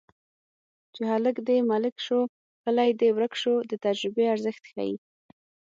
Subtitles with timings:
[0.93, 2.19] چې هلک دې ملک شو
[2.63, 4.95] کلی دې ورک شو د تجربې ارزښت ښيي